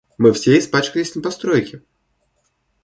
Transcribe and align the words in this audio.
Мы 0.17 0.33
все 0.33 0.57
испачкались 0.57 1.13
на 1.13 1.21
постройке. 1.21 1.83